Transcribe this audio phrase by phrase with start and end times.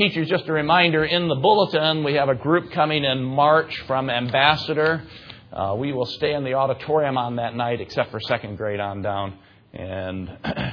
[0.00, 4.08] Teachers, just a reminder in the bulletin, we have a group coming in March from
[4.08, 5.04] Ambassador.
[5.52, 9.02] Uh, we will stay in the auditorium on that night, except for second grade on
[9.02, 9.36] down.
[9.74, 10.70] And uh,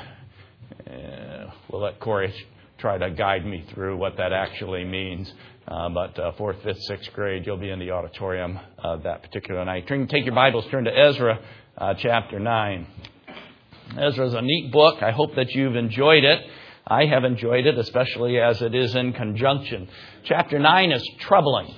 [1.69, 2.33] we'll let Corey
[2.77, 5.29] try to guide me through what that actually means.
[5.67, 9.65] Uh, but uh, fourth, fifth, sixth grade, you'll be in the auditorium uh, that particular
[9.65, 9.89] night.
[9.89, 11.37] Turn, take your Bibles, turn to Ezra
[11.77, 12.87] uh, chapter 9.
[13.99, 15.03] Ezra is a neat book.
[15.03, 16.45] I hope that you've enjoyed it.
[16.89, 19.89] I have enjoyed it, especially as it is in conjunction.
[20.23, 21.73] Chapter 9 is troubling.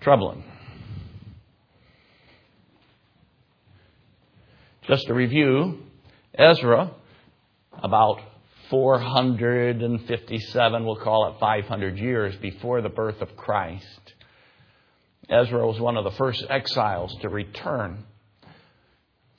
[0.00, 0.42] Troubling.
[4.88, 5.86] Just a review
[6.38, 6.92] Ezra,
[7.82, 8.20] about
[8.70, 14.14] 457, we'll call it 500 years before the birth of Christ.
[15.28, 18.04] Ezra was one of the first exiles to return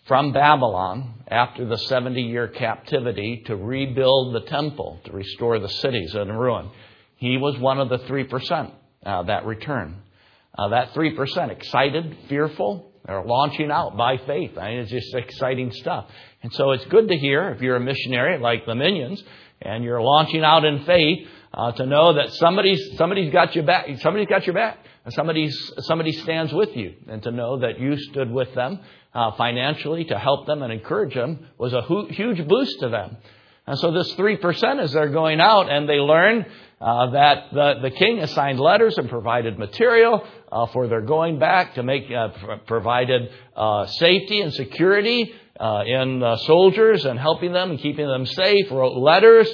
[0.08, 6.16] from Babylon after the 70 year captivity to rebuild the temple, to restore the cities
[6.16, 6.70] in ruin.
[7.18, 8.72] He was one of the 3%
[9.06, 9.96] uh, that returned.
[10.58, 14.58] Uh, that 3% excited, fearful, they're launching out by faith.
[14.58, 16.10] I mean, it's just exciting stuff.
[16.44, 19.24] And so it's good to hear if you're a missionary like the Minions
[19.62, 23.88] and you're launching out in faith uh, to know that somebody's somebody's got your back.
[24.02, 24.78] Somebody's got your back.
[25.10, 28.80] Somebody's somebody stands with you, and to know that you stood with them
[29.14, 33.18] uh, financially to help them and encourage them was a huge boost to them.
[33.66, 36.46] And so this 3% as they're going out and they learn
[36.80, 41.74] uh, that the, the king assigned letters and provided material uh, for their going back
[41.74, 42.30] to make, uh,
[42.66, 48.72] provided uh, safety and security uh, in soldiers and helping them and keeping them safe,
[48.72, 49.50] wrote letters.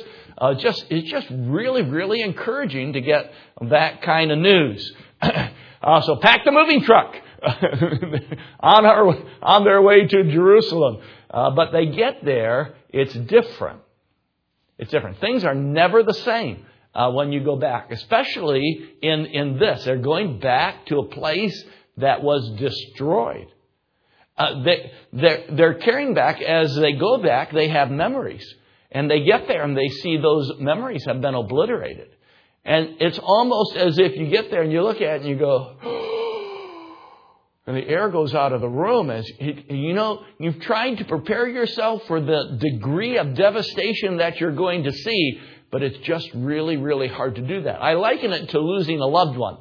[0.59, 3.31] Just, it's just really, really encouraging to get
[3.69, 4.93] that kind of news.
[5.23, 7.15] so pack the moving truck.
[8.59, 11.01] on, our, on their way to Jerusalem.
[11.29, 13.81] Uh, but they get there, it's different.
[14.77, 15.19] It's different.
[15.19, 19.83] Things are never the same uh, when you go back, especially in, in this.
[19.83, 21.63] They're going back to a place
[21.97, 23.47] that was destroyed.
[24.37, 28.45] Uh, they, they're, they're carrying back, as they go back, they have memories.
[28.93, 32.09] And they get there and they see those memories have been obliterated.
[32.63, 35.35] And it's almost as if you get there and you look at it and you
[35.35, 35.75] go,
[37.65, 41.47] and the air goes out of the room as you know you've tried to prepare
[41.47, 45.39] yourself for the degree of devastation that you're going to see
[45.71, 47.81] but it's just really really hard to do that.
[47.81, 49.57] I liken it to losing a loved one.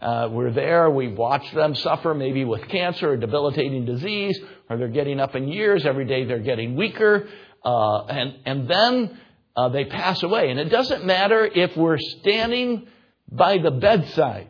[0.00, 4.38] Uh, we're there we watch them suffer maybe with cancer or debilitating disease
[4.68, 7.28] or they're getting up in years every day they're getting weaker
[7.64, 9.18] uh, and and then
[9.56, 12.86] uh, they pass away and it doesn't matter if we're standing
[13.30, 14.48] by the bedside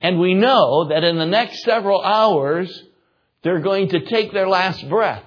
[0.00, 2.84] and we know that in the next several hours,
[3.42, 5.24] they're going to take their last breath.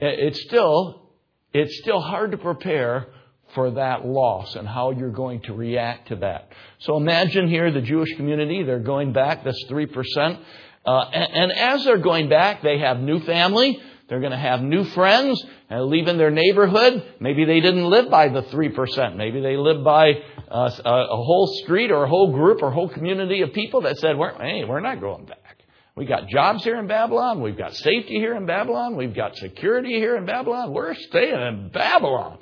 [0.00, 1.10] It's still,
[1.52, 3.08] it's still hard to prepare
[3.54, 6.52] for that loss and how you're going to react to that.
[6.80, 10.38] So imagine here the Jewish community, they're going back, that's 3%.
[10.86, 14.62] Uh, and, and as they're going back, they have new family, they're going to have
[14.62, 17.04] new friends, and leaving their neighborhood.
[17.20, 19.16] Maybe they didn't live by the 3%.
[19.16, 20.12] Maybe they lived by
[20.50, 23.98] uh, a, whole street or a whole group or a whole community of people that
[23.98, 25.58] said, we're, hey, we're not going back.
[25.94, 27.42] We got jobs here in Babylon.
[27.42, 28.96] We've got safety here in Babylon.
[28.96, 30.72] We've got security here in Babylon.
[30.72, 32.38] We're staying in Babylon.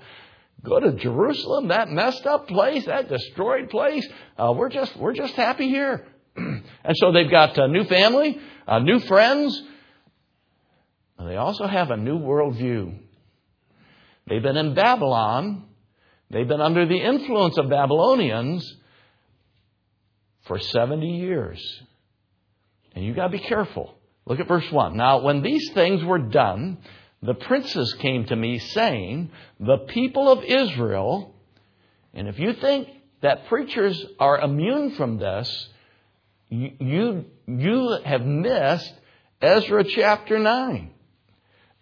[0.63, 4.07] Go to Jerusalem, that messed up place, that destroyed place.
[4.37, 6.07] Uh, we're just we're just happy here.
[6.37, 6.63] and
[6.95, 9.63] so they've got new family, uh, new friends.
[11.19, 12.99] They also have a new worldview.
[14.27, 15.67] They've been in Babylon
[16.31, 18.77] They've been under the influence of Babylonians
[20.47, 21.83] for 70 years.
[22.95, 23.95] And you've got to be careful.
[24.25, 24.97] Look at verse 1.
[24.97, 26.79] Now, when these things were done,
[27.23, 31.35] the princes came to me saying, The people of Israel,
[32.13, 32.89] and if you think
[33.23, 35.69] that preachers are immune from this,
[36.49, 38.93] you, you have missed
[39.41, 40.91] Ezra chapter 9.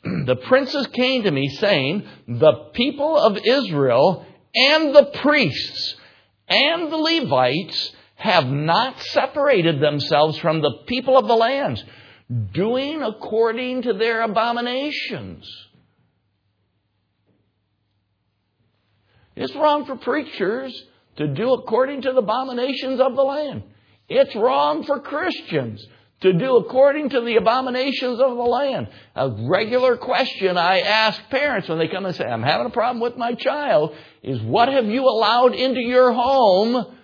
[0.26, 5.96] the princes came to me saying, The people of Israel and the priests
[6.48, 11.82] and the Levites have not separated themselves from the people of the lands,
[12.52, 15.50] doing according to their abominations.
[19.36, 20.72] It's wrong for preachers
[21.16, 23.62] to do according to the abominations of the land.
[24.08, 25.84] It's wrong for Christians
[26.24, 28.88] to do according to the abominations of the land.
[29.14, 33.00] A regular question I ask parents when they come and say, I'm having a problem
[33.02, 36.96] with my child, is what have you allowed into your home?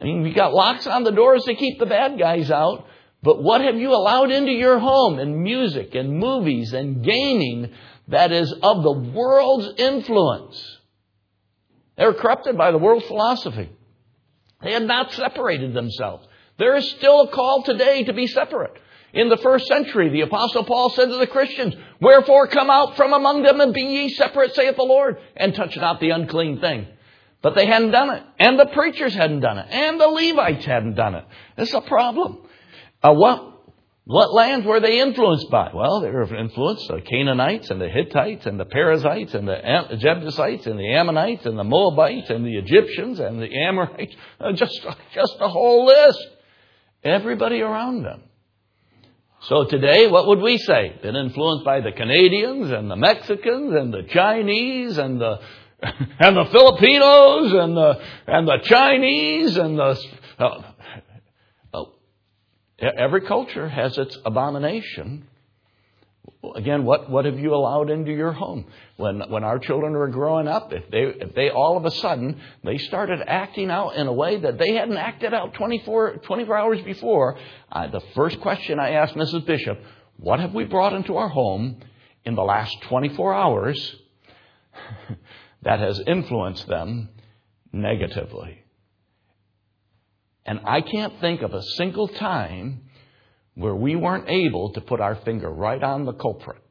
[0.00, 2.86] I mean, we got locks on the doors to keep the bad guys out,
[3.20, 7.72] but what have you allowed into your home in music and movies and gaming
[8.06, 10.78] that is of the world's influence?
[11.96, 13.70] They were corrupted by the world's philosophy.
[14.62, 16.28] They had not separated themselves.
[16.58, 18.72] There is still a call today to be separate.
[19.12, 23.12] In the first century, the apostle Paul said to the Christians, Wherefore come out from
[23.12, 26.86] among them and be ye separate, saith the Lord, and touch not the unclean thing.
[27.40, 28.22] But they hadn't done it.
[28.38, 29.66] And the preachers hadn't done it.
[29.70, 31.24] And the Levites hadn't done it.
[31.56, 32.38] It's a problem.
[33.00, 33.70] Uh, what,
[34.04, 35.70] what lands were they influenced by?
[35.72, 40.66] Well, they were influenced the Canaanites and the Hittites and the Perizzites and the Jebusites
[40.66, 44.16] and the Ammonites and the Moabites and the Egyptians and the Amorites.
[44.40, 44.84] Uh, just,
[45.14, 46.26] just a whole list.
[47.04, 48.22] Everybody around them.
[49.42, 50.98] So today, what would we say?
[51.00, 55.38] Been influenced by the Canadians and the Mexicans and the Chinese and the
[55.80, 59.96] and the Filipinos and the and the Chinese and the
[60.40, 60.72] uh,
[62.80, 65.28] every culture has its abomination.
[66.54, 68.66] Again, what, what have you allowed into your home?
[68.96, 72.40] When, when our children were growing up, if they, if they all of a sudden,
[72.64, 76.82] they started acting out in a way that they hadn't acted out 24, 24 hours
[76.82, 77.38] before,
[77.72, 79.46] uh, the first question I asked Mrs.
[79.46, 79.78] Bishop,
[80.16, 81.80] what have we brought into our home
[82.24, 83.96] in the last 24 hours
[85.62, 87.08] that has influenced them
[87.72, 88.64] negatively.
[90.44, 92.87] And I can't think of a single time
[93.58, 96.62] where we weren't able to put our finger right on the culprit.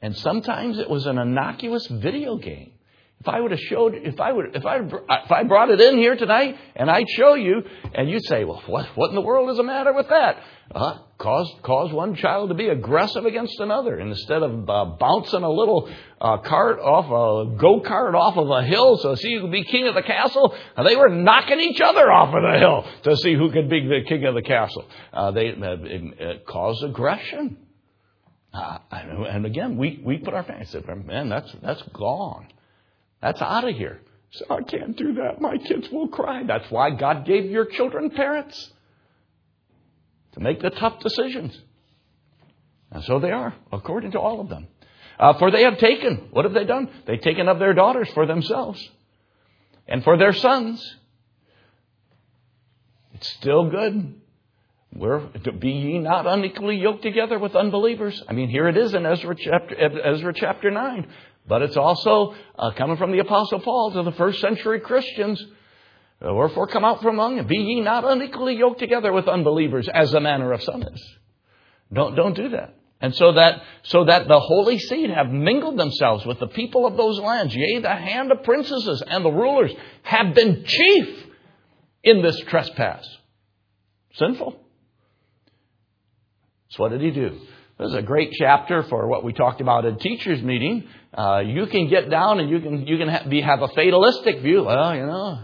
[0.00, 2.72] And sometimes it was an innocuous video game.
[3.20, 5.96] If I would have showed, if I would, if I, if I brought it in
[5.98, 7.62] here tonight and I'd show you
[7.94, 10.36] and you'd say, well, what, what in the world is the matter with that?
[10.72, 13.98] Uh, cause, cause one child to be aggressive against another.
[13.98, 15.90] Instead of uh, bouncing a little
[16.20, 19.64] uh, cart off a go kart off of a hill so see who could be
[19.64, 23.16] king of the castle, uh, they were knocking each other off of the hill to
[23.16, 24.84] see who could be the king of the castle.
[25.12, 27.56] Uh, they uh, caused aggression.
[28.52, 32.46] Uh, and again, we, we put our said, man, that's, that's gone.
[33.26, 34.00] That's out of here.
[34.30, 35.40] So I can't do that.
[35.40, 36.44] My kids will cry.
[36.46, 38.70] That's why God gave your children parents
[40.34, 41.60] to make the tough decisions.
[42.92, 44.68] And so they are, according to all of them.
[45.18, 46.88] Uh, for they have taken, what have they done?
[47.04, 48.80] They've taken of their daughters for themselves
[49.88, 50.80] and for their sons.
[53.14, 54.20] It's still good.
[54.94, 55.18] We're,
[55.58, 58.22] be ye not unequally yoked together with unbelievers.
[58.28, 59.74] I mean, here it is in Ezra chapter,
[60.04, 61.08] Ezra chapter 9.
[61.48, 65.44] But it's also uh, coming from the Apostle Paul to the first century Christians.
[66.20, 67.46] Uh, wherefore come out from among them.
[67.46, 71.16] Be ye not unequally yoked together with unbelievers, as the manner of some is.
[71.92, 72.74] Don't, don't do that.
[73.00, 76.96] And so that, so that the holy seed have mingled themselves with the people of
[76.96, 77.54] those lands.
[77.54, 79.72] Yea, the hand of princesses and the rulers
[80.02, 81.26] have been chief
[82.02, 83.06] in this trespass.
[84.14, 84.58] Sinful.
[86.70, 87.38] So what did he do?
[87.78, 90.88] This is a great chapter for what we talked about at teachers meeting.
[91.12, 94.40] Uh, you can get down and you can you can ha- be, have a fatalistic
[94.40, 94.64] view.
[94.64, 95.40] Well, you know,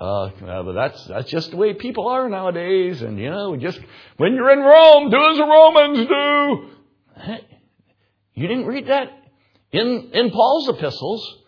[0.00, 3.02] uh, uh, but that's that's just the way people are nowadays.
[3.02, 3.78] And you know, just
[4.16, 7.36] when you're in Rome, do as the Romans do.
[8.34, 9.08] You didn't read that
[9.70, 11.38] in in Paul's epistles.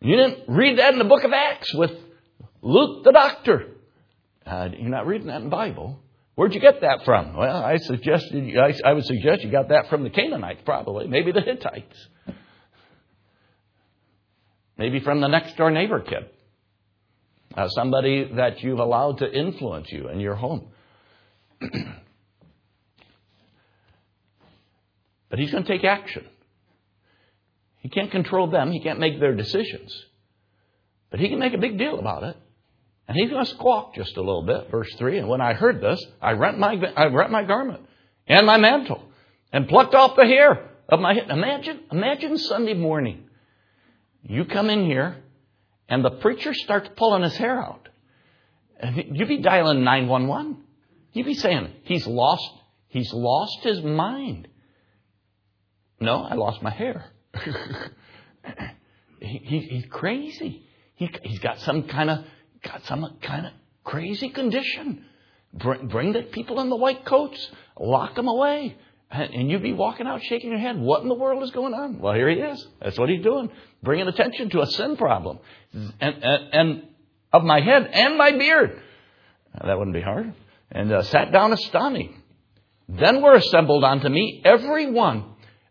[0.00, 1.92] You didn't read that in the book of Acts with
[2.62, 3.68] Luke the doctor.
[4.44, 6.00] Uh, you're not reading that in the Bible.
[6.38, 7.34] Where'd you get that from?
[7.34, 11.32] Well, I suggested, I, I would suggest you got that from the Canaanites, probably, maybe
[11.32, 12.08] the Hittites,
[14.76, 16.30] maybe from the next door neighbor kid,
[17.56, 20.68] uh, somebody that you've allowed to influence you in your home.
[21.60, 21.70] but
[25.40, 26.24] he's going to take action.
[27.80, 28.70] He can't control them.
[28.70, 29.92] He can't make their decisions.
[31.10, 32.36] But he can make a big deal about it.
[33.08, 34.70] And he's going to squawk just a little bit.
[34.70, 37.80] Verse 3 And when I heard this, I rent my, I rent my garment
[38.26, 39.02] and my mantle
[39.50, 41.30] and plucked off the hair of my head.
[41.30, 43.24] Imagine, imagine Sunday morning.
[44.22, 45.16] You come in here
[45.88, 47.88] and the preacher starts pulling his hair out.
[48.78, 50.58] And you'd be dialing 911.
[51.12, 52.48] You'd be saying, he's lost,
[52.88, 54.48] he's lost his mind.
[55.98, 57.06] No, I lost my hair.
[59.20, 60.64] he, he, he's crazy.
[60.94, 62.24] He, he's got some kind of
[62.62, 63.52] got some kind of
[63.84, 65.04] crazy condition.
[65.52, 68.76] Bring, bring the people in the white coats, lock them away.
[69.10, 70.78] And, and you'd be walking out shaking your head.
[70.78, 71.98] What in the world is going on?
[71.98, 72.66] Well, here he is.
[72.82, 73.50] That's what he's doing.
[73.82, 75.38] Bringing attention to a sin problem.
[75.72, 76.82] And, and, and
[77.32, 78.80] of my head and my beard.
[79.64, 80.34] That wouldn't be hard.
[80.70, 82.12] And uh, sat down astonished.
[82.88, 85.24] Then were assembled unto me every one.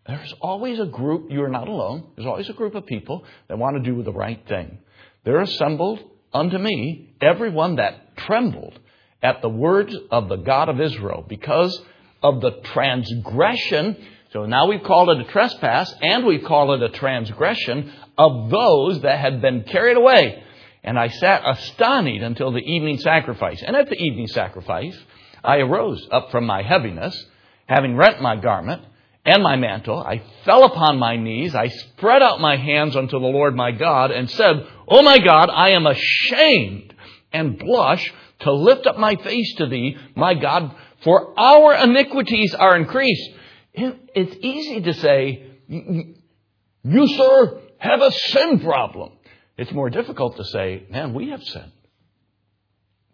[0.07, 2.11] There's always a group, you are not alone.
[2.15, 4.79] There's always a group of people that want to do the right thing.
[5.25, 5.99] They're assembled
[6.33, 8.79] unto me everyone that trembled
[9.21, 11.81] at the words of the God of Israel because
[12.21, 13.97] of the transgression
[14.33, 19.01] So now we've called it a trespass and we've called it a transgression of those
[19.01, 20.43] that had been carried away.
[20.83, 23.63] And I sat astonished until the evening sacrifice.
[23.65, 24.97] And at the evening sacrifice,
[25.43, 27.25] I arose up from my heaviness,
[27.67, 28.83] having rent my garment
[29.27, 29.99] and my mantle.
[29.99, 31.53] I fell upon my knees.
[31.53, 35.49] I spread out my hands unto the Lord my God and said, Oh my God,
[35.49, 36.95] I am ashamed
[37.33, 42.77] and blush to lift up my face to thee, my God, for our iniquities are
[42.77, 43.29] increased.
[43.73, 49.11] It's easy to say, you, sir, have a sin problem.
[49.57, 51.71] It's more difficult to say, man, we have sin.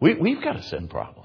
[0.00, 1.23] We, we've got a sin problem.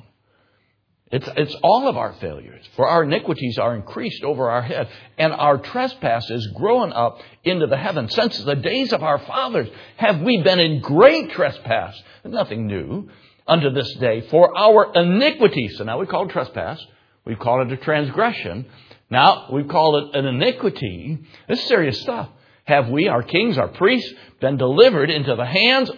[1.12, 2.64] It's, it's all of our failures.
[2.76, 7.78] For our iniquities are increased over our head, and our trespasses growing up into the
[7.78, 8.14] heavens.
[8.14, 12.00] Since the days of our fathers have we been in great trespass.
[12.24, 13.10] Nothing new
[13.48, 14.22] unto this day.
[14.30, 16.80] For our iniquities, so now we call it trespass,
[17.26, 18.68] we call it a transgression.
[19.10, 21.18] Now we call it an iniquity.
[21.48, 22.30] This is serious stuff.
[22.66, 25.90] Have we, our kings, our priests, been delivered into the hands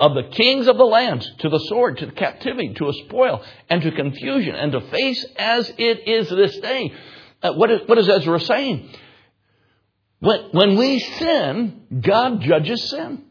[0.00, 3.82] of the kings of the lands to the sword, to captivity, to a spoil, and
[3.82, 6.92] to confusion, and to face as it is this day.
[7.42, 8.88] Uh, what, is, what is Ezra saying?
[10.20, 13.24] When, when we sin, God judges sin.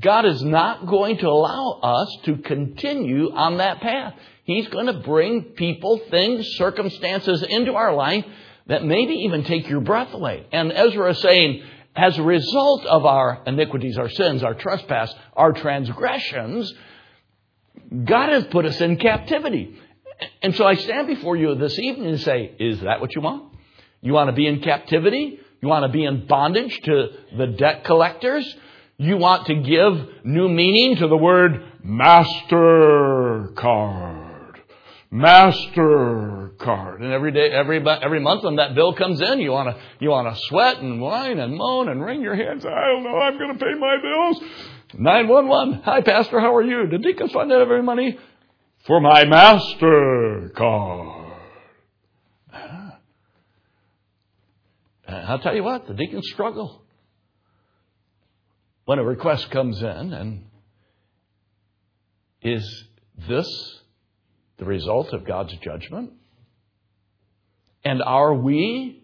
[0.00, 4.14] God is not going to allow us to continue on that path.
[4.44, 8.24] He's going to bring people, things, circumstances into our life
[8.66, 10.46] that maybe even take your breath away.
[10.52, 11.62] And Ezra is saying,
[11.96, 16.72] as a result of our iniquities, our sins, our trespass, our transgressions,
[18.04, 19.76] God has put us in captivity.
[20.42, 23.54] And so I stand before you this evening and say, is that what you want?
[24.00, 25.40] You want to be in captivity?
[25.60, 28.46] You want to be in bondage to the debt collectors?
[28.96, 34.29] You want to give new meaning to the word MasterCard.
[35.12, 37.02] MasterCard.
[37.02, 40.10] And every day, every, every month when that bill comes in, you want to, you
[40.10, 42.64] want to sweat and whine and moan and wring your hands.
[42.64, 44.40] I don't know, I'm going to pay my bills.
[44.94, 45.82] 911.
[45.84, 46.86] Hi, Pastor, how are you?
[46.86, 48.18] Did Deacons Fund have any money?
[48.86, 51.20] For my MasterCard.
[55.10, 56.84] Uh, I'll tell you what, the deacons struggle.
[58.84, 60.44] When a request comes in and
[62.42, 62.84] is
[63.28, 63.79] this
[64.60, 66.12] the result of God's judgment?
[67.82, 69.02] And are we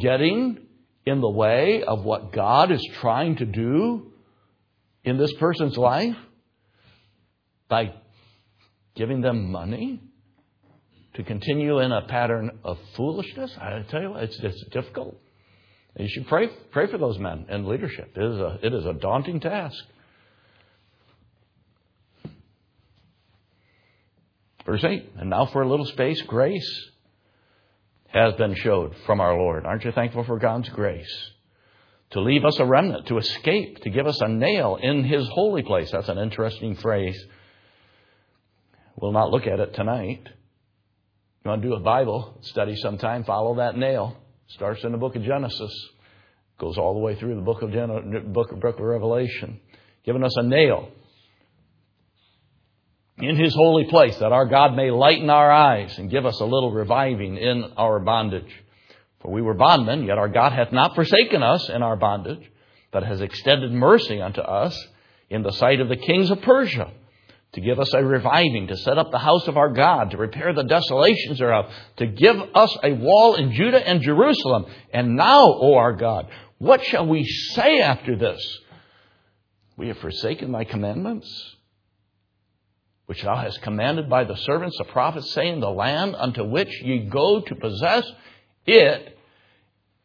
[0.00, 0.58] getting
[1.04, 4.12] in the way of what God is trying to do
[5.02, 6.16] in this person's life
[7.68, 7.92] by
[8.94, 10.00] giving them money
[11.14, 13.52] to continue in a pattern of foolishness?
[13.60, 15.20] I tell you it's, it's difficult.
[15.98, 18.12] You should pray, pray for those men in leadership.
[18.16, 19.84] It is a, it is a daunting task.
[24.66, 26.90] Verse 8, and now for a little space, grace
[28.06, 29.66] has been showed from our Lord.
[29.66, 31.30] Aren't you thankful for God's grace?
[32.10, 35.62] To leave us a remnant, to escape, to give us a nail in His holy
[35.62, 35.90] place.
[35.90, 37.20] That's an interesting phrase.
[38.96, 40.22] We'll not look at it tonight.
[41.44, 44.16] You want to do a Bible study sometime, follow that nail.
[44.46, 45.72] Starts in the book of Genesis,
[46.58, 49.60] goes all the way through the book of, Gen- book, book of Revelation,
[50.04, 50.90] giving us a nail
[53.18, 56.44] in his holy place, that our God may lighten our eyes and give us a
[56.44, 58.52] little reviving in our bondage.
[59.20, 62.50] For we were bondmen, yet our God hath not forsaken us in our bondage,
[62.90, 64.76] but has extended mercy unto us
[65.30, 66.90] in the sight of the kings of Persia,
[67.52, 70.52] to give us a reviving, to set up the house of our God, to repair
[70.52, 74.66] the desolations thereof, to give us a wall in Judah and Jerusalem.
[74.92, 76.28] And now, O our God,
[76.58, 78.40] what shall we say after this?
[79.76, 81.56] We have forsaken thy commandments
[83.06, 87.00] which thou hast commanded by the servants, the prophets, saying, The land unto which ye
[87.00, 88.10] go to possess
[88.66, 89.18] it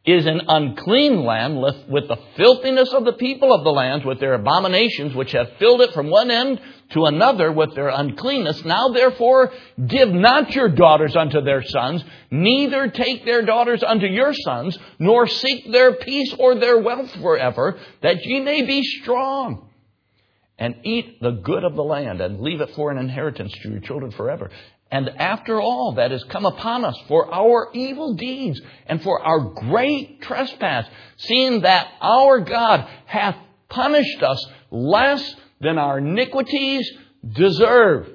[0.06, 4.34] is an unclean land with the filthiness of the people of the land, with their
[4.34, 6.60] abominations, which have filled it from one end
[6.91, 8.63] to another with their uncleanness.
[8.65, 9.51] Now therefore
[9.88, 15.27] give not your daughters unto their sons, neither take their daughters unto your sons, nor
[15.27, 19.69] seek their peace or their wealth forever, that ye may be strong
[20.60, 23.80] and eat the good of the land and leave it for an inheritance to your
[23.80, 24.51] children forever.
[24.92, 29.39] And after all that has come upon us for our evil deeds and for our
[29.39, 30.86] great trespass,
[31.18, 33.38] seeing that our God hath
[33.70, 36.92] punished us less than our iniquities
[37.24, 38.08] deserve.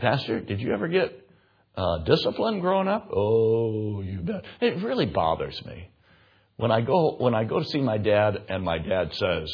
[0.00, 1.28] Pastor, did you ever get
[1.76, 3.08] uh, discipline growing up?
[3.14, 4.44] Oh, you bet.
[4.60, 5.90] It really bothers me
[6.56, 9.52] when I go when I go to see my dad, and my dad says,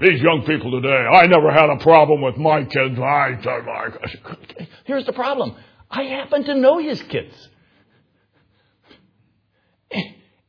[0.00, 2.98] these young people today, I never had a problem with my kids.
[2.98, 5.56] I, I, here's the problem.
[5.90, 7.48] I happen to know his kids.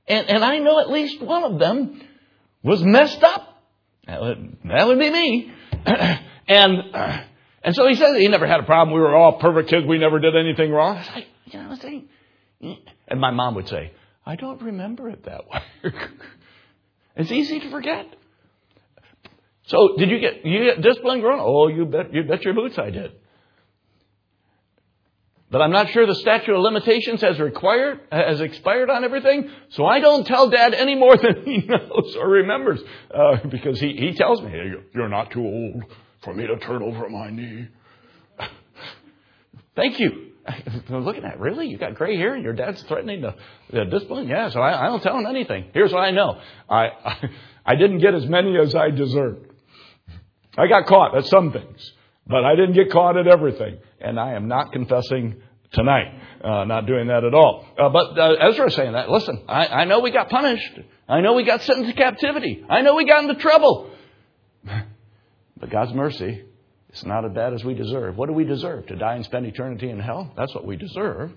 [0.07, 2.01] And, and I know at least one of them
[2.63, 3.63] was messed up.
[4.07, 5.53] That would, that would be me.
[5.85, 6.77] and,
[7.63, 8.95] and so he says he never had a problem.
[8.95, 9.85] We were all perfect kids.
[9.87, 10.97] We never did anything wrong.
[10.97, 12.09] I was like, you know, saying,
[12.63, 12.75] eh.
[13.07, 13.93] and my mom would say,
[14.25, 15.61] I don't remember it that way.
[17.15, 18.07] it's easy to forget.
[19.71, 21.39] So did you get you get discipline growing?
[21.41, 23.13] Oh, you bet you bet your boots I did.
[25.49, 29.85] But I'm not sure the statute of limitations has required has expired on everything, so
[29.85, 32.81] I don't tell Dad any more than he knows or remembers
[33.15, 34.51] uh, because he he tells me
[34.93, 35.85] you're not too old
[36.23, 37.69] for me to turn over my knee.
[39.77, 40.31] Thank you.
[40.89, 43.35] I'm looking at really you got gray hair and your dad's threatening to,
[43.71, 44.27] to discipline.
[44.27, 45.69] Yeah, so I, I, don't tell him anything.
[45.73, 47.29] Here's what I know: I, I
[47.65, 49.50] I didn't get as many as I deserved.
[50.57, 51.93] I got caught at some things,
[52.27, 53.77] but I didn't get caught at everything.
[53.99, 55.41] And I am not confessing
[55.71, 57.65] tonight, uh, not doing that at all.
[57.77, 59.09] Uh, but uh, Ezra is saying that.
[59.09, 60.79] Listen, I, I know we got punished.
[61.07, 62.65] I know we got sent into captivity.
[62.69, 63.91] I know we got into trouble.
[65.61, 66.43] But God's mercy
[66.91, 68.17] is not as bad as we deserve.
[68.17, 68.87] What do we deserve?
[68.87, 70.33] To die and spend eternity in hell?
[70.35, 71.31] That's what we deserve.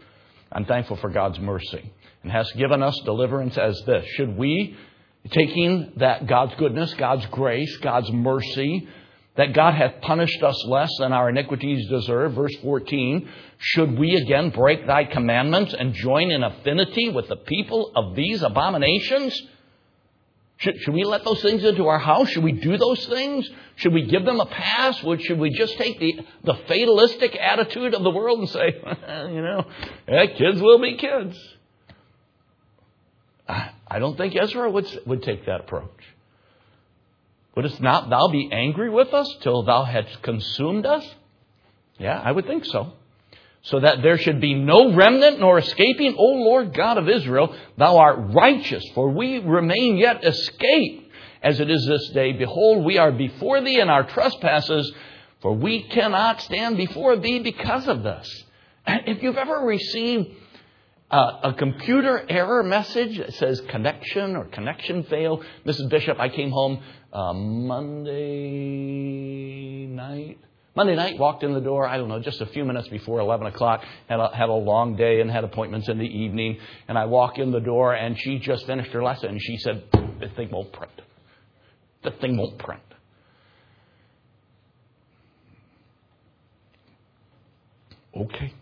[0.50, 1.92] I'm thankful for God's mercy
[2.22, 4.06] and has given us deliverance as this.
[4.16, 4.76] Should we,
[5.30, 8.88] taking that God's goodness, God's grace, God's mercy,
[9.36, 12.34] that God hath punished us less than our iniquities deserve.
[12.34, 17.92] Verse 14, should we again break thy commandments and join in affinity with the people
[17.96, 19.40] of these abominations?
[20.58, 22.30] Should, should, we let those things into our house?
[22.30, 23.50] Should we do those things?
[23.74, 24.98] Should we give them a pass?
[24.98, 28.66] Should we just take the, the fatalistic attitude of the world and say,
[29.32, 29.66] you know,
[30.06, 31.36] kids will be kids?
[33.48, 35.90] I, I don't think Ezra would, would take that approach.
[37.56, 41.08] Wouldst not thou be angry with us till thou hadst consumed us?
[41.98, 42.92] Yeah, I would think so.
[43.62, 47.96] So that there should be no remnant nor escaping, O Lord God of Israel, thou
[47.96, 52.32] art righteous, for we remain yet escaped as it is this day.
[52.32, 54.92] Behold, we are before thee in our trespasses,
[55.40, 58.44] for we cannot stand before thee because of this.
[58.86, 60.28] If you've ever received
[61.14, 65.42] a computer error message that says connection or connection fail.
[65.64, 65.88] Mrs.
[65.88, 68.16] Bishop, I came home uh, Monday
[69.86, 70.38] night.
[70.76, 73.46] Monday night, walked in the door, I don't know, just a few minutes before 11
[73.46, 76.58] o'clock, had a, had a long day and had appointments in the evening.
[76.88, 79.84] And I walk in the door, and she just finished her lesson, and she said,
[79.92, 81.00] The thing won't print.
[82.02, 82.82] The thing won't print.
[88.16, 88.52] Okay.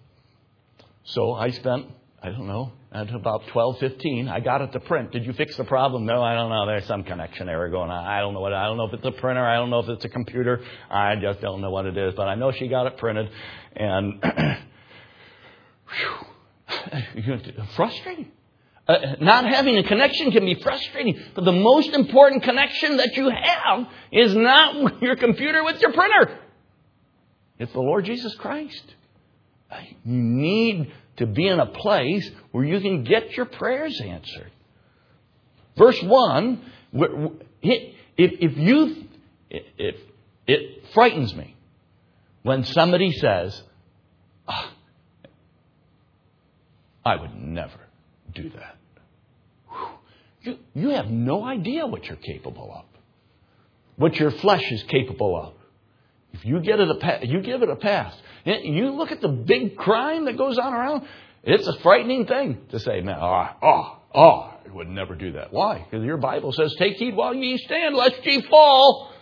[1.04, 1.86] So I spent
[2.24, 5.10] I don't know, at about 12, 15, I got it to print.
[5.10, 6.06] Did you fix the problem?
[6.06, 6.66] No, I don't know.
[6.66, 8.06] There's some connection error going on.
[8.06, 9.44] I don't know what, I don't know if it's a printer.
[9.44, 10.62] I don't know if it's a computer.
[10.88, 13.28] I just don't know what it is, but I know she got it printed
[13.74, 14.22] and,
[17.74, 18.30] frustrating.
[18.86, 23.30] Uh, not having a connection can be frustrating, but the most important connection that you
[23.30, 26.38] have is not your computer with your printer.
[27.58, 28.94] It's the Lord Jesus Christ.
[30.04, 34.50] You need to be in a place where you can get your prayers answered.
[35.76, 36.72] Verse 1,
[37.62, 39.04] if you,
[39.50, 39.96] if
[40.46, 41.56] it frightens me
[42.42, 43.62] when somebody says,
[44.48, 44.70] oh,
[47.04, 47.80] I would never
[48.34, 48.76] do that.
[50.42, 52.84] You, you have no idea what you're capable of,
[53.96, 55.54] what your flesh is capable of.
[56.32, 58.14] If you get it a you give it a pass.
[58.44, 61.06] You look at the big crime that goes on around.
[61.44, 65.52] It's a frightening thing to say, man, oh, oh, oh, I would never do that.
[65.52, 65.84] Why?
[65.90, 69.12] Because your Bible says, take heed while ye stand, lest ye fall.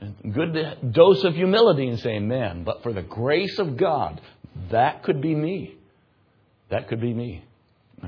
[0.00, 4.20] And good dose of humility and saying, man, but for the grace of God,
[4.70, 5.76] that could be me.
[6.68, 7.44] That could be me.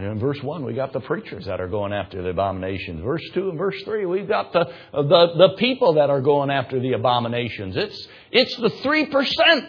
[0.01, 3.03] In verse 1, we got the preachers that are going after the abominations.
[3.03, 5.03] Verse 2 and verse 3, we've got the, the,
[5.37, 7.77] the people that are going after the abominations.
[7.77, 9.69] It's, it's the 3%.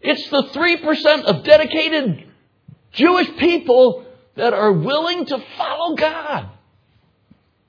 [0.00, 2.26] It's the 3% of dedicated
[2.92, 4.06] Jewish people
[4.36, 6.50] that are willing to follow God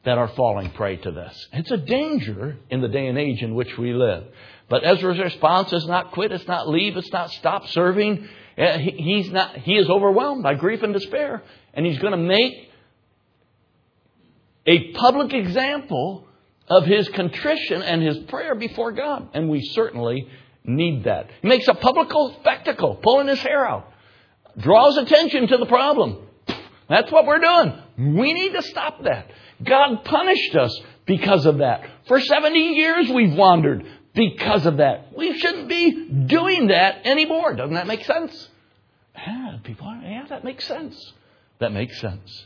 [0.07, 1.47] that are falling prey to this.
[1.51, 4.23] It's a danger in the day and age in which we live.
[4.69, 8.25] But Ezra's response is not quit, it's not leave, it's not stop serving.
[8.57, 11.43] Uh, he's not, he is overwhelmed by grief and despair.
[11.77, 12.71] And he's going to make
[14.65, 16.25] a public example
[16.67, 19.29] of his contrition and his prayer before God.
[19.33, 20.27] And we certainly
[20.65, 21.29] need that.
[21.41, 22.09] He makes a public
[22.39, 23.93] spectacle, pulling his hair out,
[24.57, 26.17] draws attention to the problem.
[26.89, 28.17] That's what we're doing.
[28.17, 29.29] We need to stop that.
[29.63, 31.87] God punished us because of that.
[32.07, 33.85] For 70 years we've wandered
[34.15, 35.15] because of that.
[35.15, 37.53] We shouldn't be doing that anymore.
[37.53, 38.49] Doesn't that make sense?
[39.15, 41.13] Yeah, people are, yeah, that makes sense.
[41.59, 42.45] That makes sense.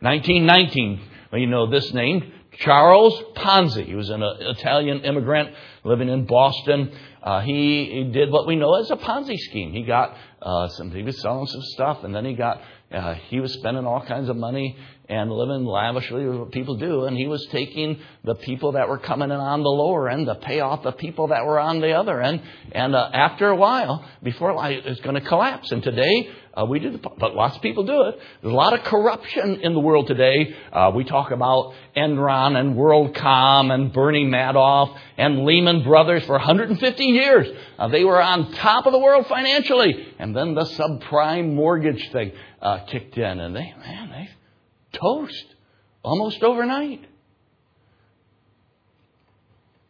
[0.00, 3.86] 1919, well, you know this name, Charles Ponzi.
[3.86, 6.92] He was an uh, Italian immigrant living in Boston.
[7.22, 9.72] Uh, he, he, did what we know as a Ponzi scheme.
[9.72, 12.60] He got uh, some, he was selling some stuff, and then he got
[12.92, 14.76] uh, he was spending all kinds of money
[15.08, 19.30] and living lavishly, what people do, and he was taking the people that were coming
[19.30, 22.20] in on the lower end to pay off the people that were on the other
[22.20, 22.40] end.
[22.72, 25.72] And uh, after a while, before it was going to collapse.
[25.72, 28.18] And today, uh, we do, the, but lots of people do it.
[28.42, 30.54] There's a lot of corruption in the world today.
[30.72, 37.04] Uh, we talk about Enron and WorldCom and Bernie Madoff and Lehman Brothers for 150
[37.04, 37.48] years.
[37.78, 42.32] Uh, they were on top of the world financially, and then the subprime mortgage thing
[42.60, 45.46] uh, kicked in, and they, man, they toast
[46.02, 47.04] almost overnight.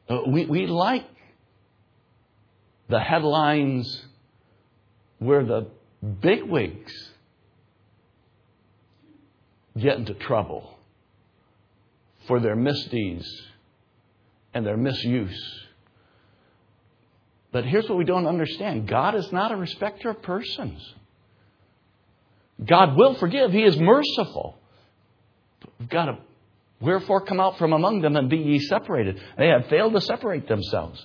[0.08, 1.06] Uh, we, we like
[2.88, 4.04] the headlines
[5.18, 5.68] where the
[6.20, 6.92] bigwigs
[9.78, 10.78] get into trouble
[12.26, 13.26] for their misdeeds
[14.52, 15.60] and their misuse.
[17.52, 20.94] But here's what we don't understand God is not a respecter of persons.
[22.64, 24.58] God will forgive, He is merciful.
[25.78, 26.18] We've got to,
[26.80, 29.20] wherefore come out from among them and be ye separated.
[29.38, 31.04] They had failed to separate themselves.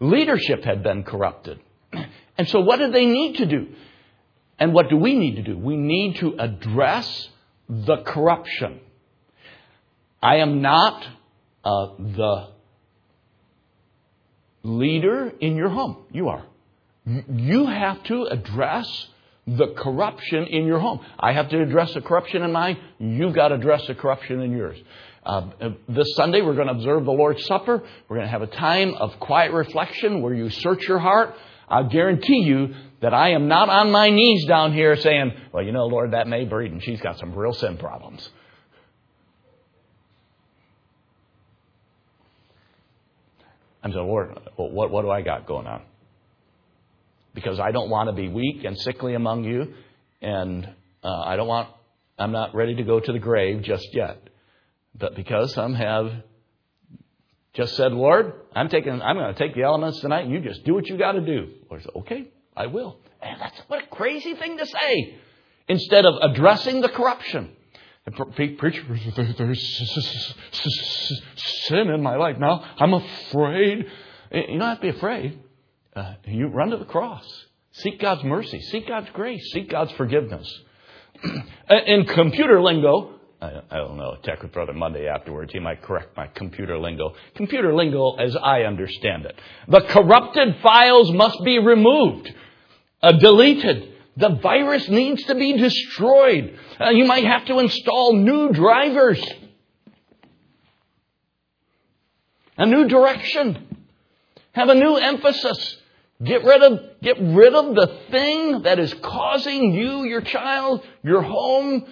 [0.00, 1.60] Leadership had been corrupted.
[2.38, 3.68] And so, what did they need to do?
[4.58, 5.56] And what do we need to do?
[5.56, 7.28] We need to address
[7.68, 8.80] the corruption.
[10.22, 11.06] I am not
[11.62, 12.48] uh, the
[14.62, 16.04] leader in your home.
[16.10, 16.46] You are.
[17.04, 19.08] You have to address
[19.46, 21.00] the corruption in your home.
[21.18, 22.78] I have to address the corruption in mine.
[22.98, 24.78] You've got to address the corruption in yours.
[25.24, 25.50] Uh,
[25.88, 27.82] this Sunday, we're going to observe the Lord's Supper.
[28.08, 31.34] We're going to have a time of quiet reflection where you search your heart.
[31.68, 35.72] I guarantee you that I am not on my knees down here saying, well, you
[35.72, 38.28] know, Lord, that May Breeden, she's got some real sin problems.
[43.82, 45.82] I'm saying, Lord, what, what do I got going on?
[47.34, 49.72] Because I don't want to be weak and sickly among you,
[50.20, 50.68] and
[51.02, 51.68] uh, I don't want,
[52.18, 54.28] I'm not ready to go to the grave just yet.
[54.98, 56.12] But because some have
[57.54, 60.64] just said, Lord, I'm taking, I'm going to take the elements tonight, and you just
[60.64, 61.48] do what you got to do.
[61.70, 62.28] Lord said, okay.
[62.56, 62.98] I will.
[63.20, 65.16] And that's what a crazy thing to say.
[65.68, 67.50] Instead of addressing the corruption.
[68.34, 68.82] Preacher,
[69.38, 70.34] there's
[71.68, 72.36] sin in my life.
[72.38, 73.86] Now I'm afraid.
[74.32, 75.38] You don't have to be afraid.
[75.94, 77.24] Uh, you run to the cross.
[77.72, 78.60] Seek God's mercy.
[78.60, 79.42] Seek God's grace.
[79.52, 80.48] Seek God's forgiveness.
[81.86, 85.52] in computer lingo, I, don't know, tech with Brother Monday afterwards.
[85.52, 87.14] He might correct my computer lingo.
[87.34, 89.36] Computer lingo as I understand it.
[89.66, 92.32] The corrupted files must be removed
[93.02, 93.94] uh, deleted.
[94.16, 96.56] The virus needs to be destroyed.
[96.80, 99.22] Uh, you might have to install new drivers,
[102.56, 103.84] a new direction,
[104.52, 105.78] have a new emphasis.
[106.22, 111.22] Get rid of, get rid of the thing that is causing you, your child, your
[111.22, 111.86] home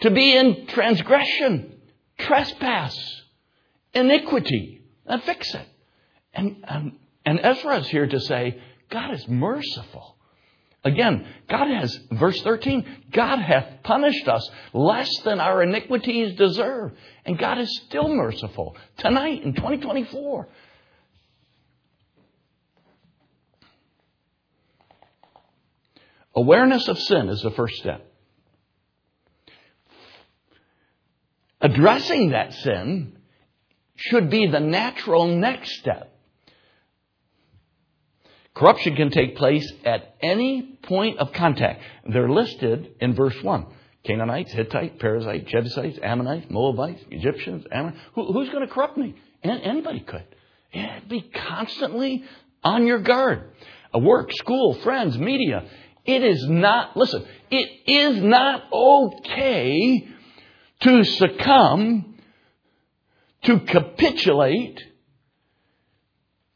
[0.00, 1.80] to be in transgression,
[2.18, 3.22] trespass,
[3.94, 5.66] iniquity, and fix it.
[6.34, 6.92] And, and,
[7.24, 10.16] and Ezra is here to say, God is merciful.
[10.84, 16.92] Again, God has, verse 13, God hath punished us less than our iniquities deserve.
[17.24, 20.46] And God is still merciful tonight in 2024.
[26.36, 28.04] Awareness of sin is the first step.
[31.60, 33.16] Addressing that sin
[33.96, 36.10] should be the natural next step.
[38.54, 41.82] Corruption can take place at any point of contact.
[42.06, 43.66] They're listed in verse 1.
[44.04, 47.98] Canaanites, Hittites, Perizzites, Jebusites, Ammonites, Moabites, Egyptians, Ammon.
[48.14, 49.14] Who, who's going to corrupt me?
[49.42, 50.26] Anybody could.
[51.08, 52.24] Be constantly
[52.62, 53.50] on your guard.
[53.94, 55.64] Work, school, friends, media.
[56.04, 60.08] It is not, listen, it is not okay
[60.80, 62.16] to succumb,
[63.44, 64.82] to capitulate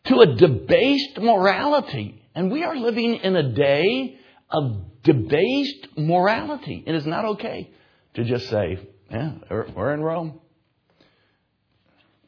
[0.05, 2.23] to a debased morality.
[2.35, 4.19] And we are living in a day
[4.51, 6.83] of debased morality.
[6.87, 7.71] It is not okay
[8.15, 8.79] to just say,
[9.11, 10.41] yeah, we're in Rome.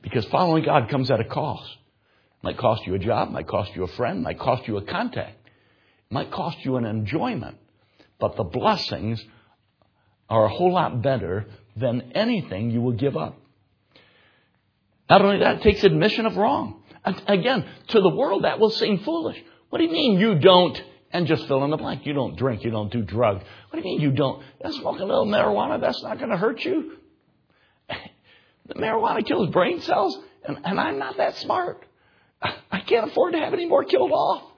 [0.02, 1.76] Because following God comes at a cost.
[2.42, 5.39] Might cost you a job, might cost you a friend, might cost you a contact,
[6.10, 7.56] might cost you an enjoyment.
[8.18, 9.24] But the blessings
[10.28, 11.46] are a whole lot better
[11.76, 13.38] than anything you will give up.
[15.08, 16.82] Not only that, it takes admission of wrong.
[17.04, 19.42] Again, to the world that will seem foolish.
[19.70, 20.80] What do you mean you don't
[21.12, 22.06] And just fill in the blank.
[22.06, 22.62] You don't drink.
[22.62, 23.42] You don't do drugs.
[23.70, 24.44] What do you mean you don't?
[24.70, 26.96] Smoking a little marijuana, that's not going to hurt you.
[28.66, 31.84] The marijuana kills brain cells, and, and I'm not that smart.
[32.42, 34.49] I can't afford to have any more killed off.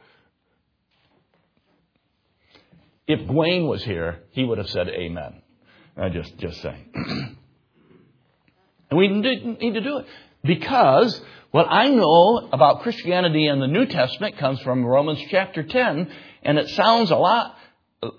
[3.07, 5.43] If Dwayne was here, he would have said amen.
[5.97, 6.91] I just, just saying.
[8.91, 10.07] and we need to do it
[10.45, 16.11] because what I know about Christianity in the New Testament comes from Romans chapter 10,
[16.45, 17.57] and it sounds a lot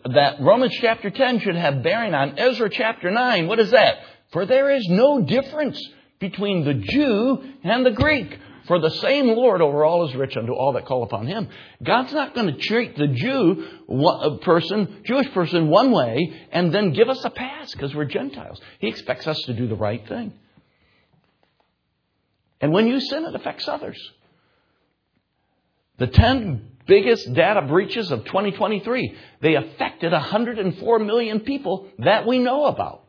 [0.05, 3.47] that Romans chapter 10 should have bearing on Ezra chapter 9.
[3.47, 3.97] What is that?
[4.31, 5.81] For there is no difference
[6.19, 8.37] between the Jew and the Greek.
[8.67, 11.49] For the same Lord over all is rich unto all that call upon him.
[11.81, 16.93] God's not going to treat the Jew uh, person, Jewish person one way and then
[16.93, 18.61] give us a pass because we're Gentiles.
[18.79, 20.33] He expects us to do the right thing.
[22.61, 23.99] And when you sin, it affects others.
[25.97, 32.65] The 10 biggest data breaches of 2023, they affected 104 million people that we know
[32.65, 33.03] about.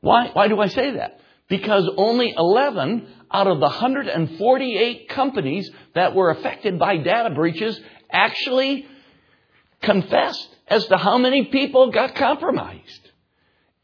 [0.00, 1.20] Why, why do I say that?
[1.48, 7.78] Because only 11 out of the 148 companies that were affected by data breaches
[8.10, 8.86] actually
[9.82, 13.10] confessed as to how many people got compromised.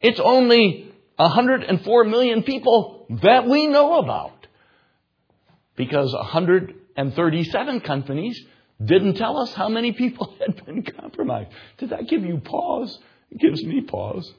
[0.00, 4.46] It's only 104 million people that we know about
[5.76, 8.44] because 137 companies
[8.84, 11.50] didn't tell us how many people had been compromised.
[11.78, 12.98] Did that give you pause?
[13.30, 14.32] It gives me pause.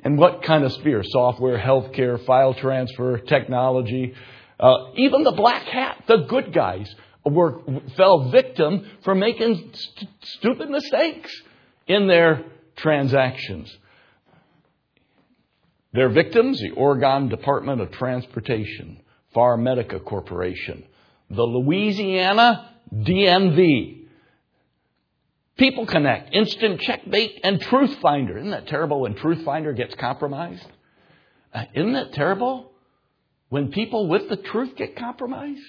[0.00, 1.02] And what kind of sphere?
[1.04, 4.14] Software, healthcare, file transfer, technology.
[4.58, 7.60] Uh, even the black hat, the good guys, were
[7.96, 11.34] fell victim for making st- stupid mistakes
[11.86, 12.44] in their
[12.76, 13.74] transactions.
[15.92, 19.00] Their victims, the Oregon Department of Transportation,
[19.34, 20.84] Medica Corporation,
[21.30, 24.05] the Louisiana DMV,
[25.56, 28.36] People Connect, Instant Checkmate, and Truth Finder.
[28.36, 30.66] Isn't that terrible when Truth Finder gets compromised?
[31.52, 32.72] Uh, isn't that terrible
[33.48, 35.62] when people with the truth get compromised?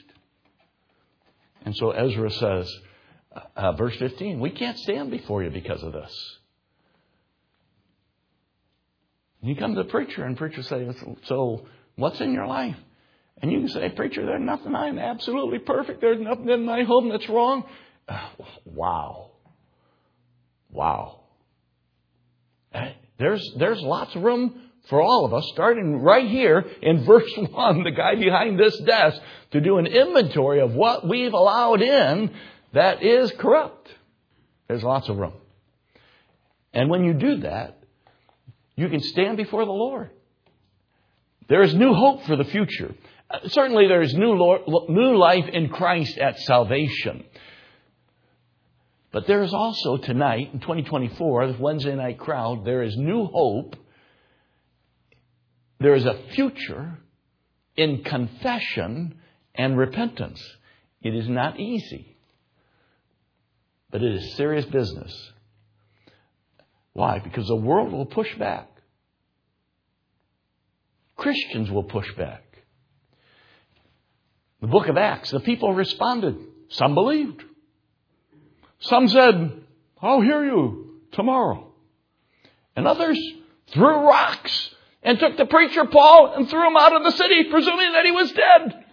[1.63, 2.79] And so Ezra says,
[3.33, 6.37] uh, uh verse 15, we can't stand before you because of this.
[9.41, 10.95] You come to the preacher, and preacher says,
[11.25, 12.75] So, what's in your life?
[13.41, 16.01] And you can say, Preacher, there's nothing I'm absolutely perfect.
[16.01, 17.63] There's nothing in my home that's wrong.
[18.09, 18.29] Uh,
[18.65, 19.31] wow.
[20.71, 21.21] Wow.
[22.73, 27.31] Eh, there's, there's lots of room for all of us, starting right here in verse
[27.35, 32.31] 1, the guy behind this desk, to do an inventory of what we've allowed in
[32.73, 33.89] that is corrupt.
[34.67, 35.33] There's lots of room.
[36.73, 37.79] And when you do that,
[38.75, 40.11] you can stand before the Lord.
[41.47, 42.93] There is new hope for the future.
[43.29, 44.35] Uh, certainly, there is new,
[44.89, 47.23] new life in Christ at salvation.
[49.11, 53.75] But there is also tonight, in 2024, the Wednesday night crowd, there is new hope.
[55.79, 56.97] There is a future
[57.75, 59.19] in confession
[59.55, 60.43] and repentance.
[61.01, 62.17] It is not easy,
[63.91, 65.31] but it is serious business.
[66.93, 67.19] Why?
[67.19, 68.67] Because the world will push back.
[71.15, 72.43] Christians will push back.
[74.61, 76.35] The book of Acts, the people responded.
[76.69, 77.43] Some believed.
[78.79, 79.63] Some said,
[80.01, 81.71] I'll hear you tomorrow.
[82.75, 83.19] And others
[83.71, 84.69] threw rocks
[85.01, 88.11] and took the preacher Paul and threw him out of the city, presuming that he
[88.11, 88.85] was dead.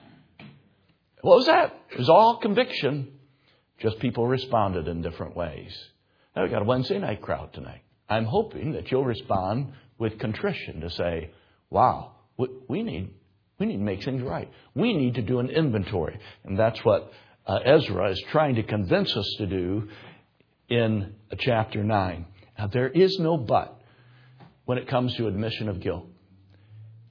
[1.21, 1.75] What was that?
[1.91, 3.13] It was all conviction.
[3.79, 5.77] Just people responded in different ways.
[6.35, 7.83] Now we got a Wednesday night crowd tonight.
[8.09, 11.31] I'm hoping that you'll respond with contrition to say,
[11.71, 13.15] wow, we need,
[13.59, 14.51] we need to make things right.
[14.75, 16.19] We need to do an inventory.
[16.45, 17.13] And that's what
[17.47, 19.89] uh, Ezra is trying to convince us to do
[20.69, 22.27] in chapter 9.
[22.59, 23.81] Now, there is no but
[24.65, 26.07] when it comes to admission of guilt.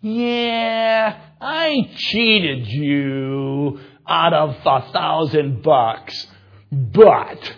[0.02, 6.28] Yeah, I cheated you out of a thousand bucks,
[6.72, 7.54] but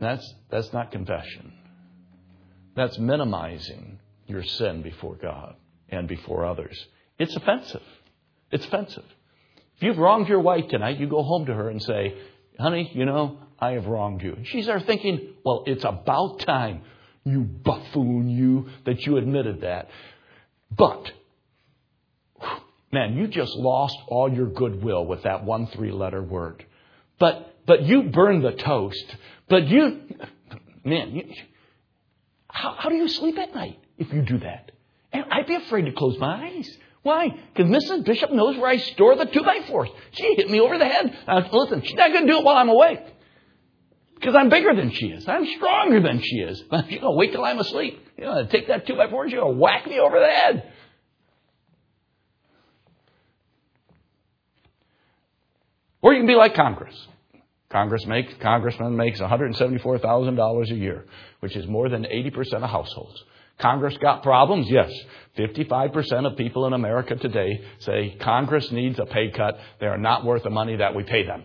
[0.00, 1.52] that's, that's not confession.
[2.74, 5.56] That's minimizing your sin before God
[5.88, 6.86] and before others.
[7.18, 7.82] It's offensive.
[8.50, 9.04] It's offensive.
[9.82, 12.16] You've wronged your wife tonight, you go home to her and say,
[12.58, 14.34] honey, you know, I have wronged you.
[14.34, 16.82] And she's there thinking, well, it's about time,
[17.24, 19.88] you buffoon, you, that you admitted that.
[20.70, 21.10] But,
[22.92, 26.64] man, you just lost all your goodwill with that one three letter word.
[27.18, 29.16] But, but you burned the toast.
[29.48, 30.00] But you,
[30.84, 31.34] man, you,
[32.48, 34.72] how, how do you sleep at night if you do that?
[35.12, 36.70] And I'd be afraid to close my eyes.
[37.02, 37.28] Why?
[37.54, 38.04] Because Mrs.
[38.04, 39.88] Bishop knows where I store the two by fours.
[40.12, 41.18] She hit me over the head.
[41.26, 43.00] Uh, listen, she's not going to do it while I'm awake.
[44.14, 45.26] Because I'm bigger than she is.
[45.26, 46.62] I'm stronger than she is.
[46.88, 47.98] You know, wait till I'm asleep.
[48.16, 50.72] You know, take that two by four, you're going to whack me over the head.
[56.02, 56.94] Or you can be like Congress.
[57.70, 61.06] Congress makes, congressman makes $174,000 a year,
[61.40, 63.24] which is more than 80% of households.
[63.62, 64.68] Congress got problems?
[64.68, 64.90] Yes.
[65.38, 69.58] 55% of people in America today say Congress needs a pay cut.
[69.80, 71.44] They are not worth the money that we pay them.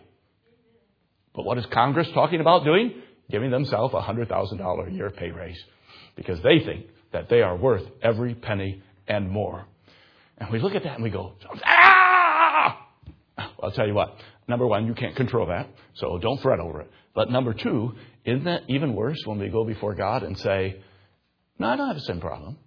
[1.33, 2.93] But what is Congress talking about doing?
[3.29, 5.63] Giving themselves a $100,000 a year pay raise
[6.15, 9.65] because they think that they are worth every penny and more.
[10.37, 11.33] And we look at that and we go,
[11.65, 12.87] ah!
[13.61, 14.17] I'll tell you what.
[14.47, 16.91] Number one, you can't control that, so don't fret over it.
[17.13, 17.93] But number two,
[18.25, 20.81] isn't that even worse when we go before God and say,
[21.59, 22.57] no, I don't have a sin problem.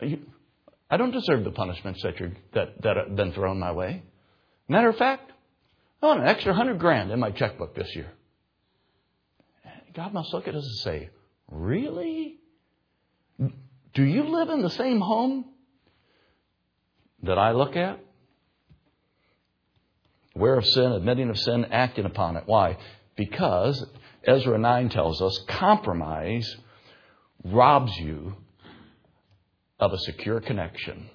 [0.00, 4.02] I don't deserve the punishments that, you're, that, that have been thrown my way.
[4.68, 5.30] Matter of fact,
[6.02, 8.10] I want an extra hundred grand in my checkbook this year.
[9.94, 11.10] God must look at us and say,
[11.50, 12.38] Really?
[13.94, 15.44] Do you live in the same home
[17.22, 18.00] that I look at?
[20.34, 22.44] Aware of sin, admitting of sin, acting upon it.
[22.46, 22.78] Why?
[23.16, 23.84] Because
[24.24, 26.56] Ezra 9 tells us compromise
[27.44, 28.34] robs you
[29.78, 31.08] of a secure connection.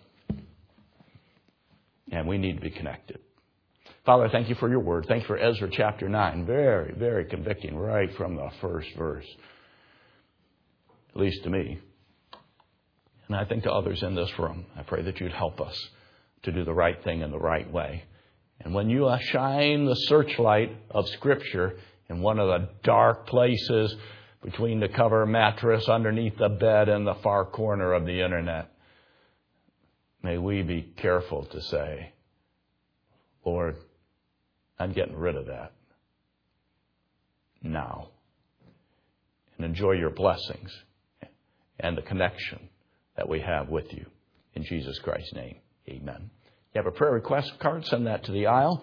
[2.12, 3.20] And we need to be connected.
[4.06, 5.06] Father, thank you for your word.
[5.08, 6.46] Thank you for Ezra chapter 9.
[6.46, 9.26] Very, very convicting right from the first verse.
[11.10, 11.80] At least to me.
[13.28, 15.78] And I think to others in this room, I pray that you'd help us
[16.44, 18.06] to do the right thing in the right way.
[18.62, 21.78] And when you shine the searchlight of Scripture
[22.10, 23.94] in one of the dark places
[24.48, 28.72] between the cover mattress, underneath the bed, and the far corner of the internet,
[30.24, 32.14] may we be careful to say,
[33.44, 33.76] Lord,
[34.80, 35.74] I'm getting rid of that
[37.62, 38.08] now.
[39.58, 40.72] And enjoy your blessings
[41.78, 42.70] and the connection
[43.18, 44.06] that we have with you.
[44.56, 45.58] In Jesus Christ's name,
[45.90, 46.30] amen.
[46.74, 48.82] You have a prayer request card, send that to the aisle.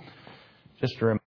[0.79, 1.17] Just to